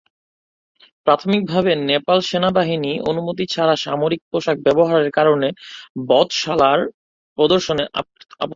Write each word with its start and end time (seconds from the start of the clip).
প্রাথমিকভাবে 1.07 1.71
নেপাল 1.89 2.19
সেনাবাহিনী 2.29 2.91
অনুমতি 3.09 3.43
ছাড়া 3.53 3.75
সামরিক 3.83 4.21
পোশাক 4.29 4.57
ব্যবহারের 4.65 5.09
কারণে"বধশালা"র 5.17 6.79
প্রদর্শনের 7.37 7.87
আপত্তি 7.99 8.23
জানায়। 8.29 8.49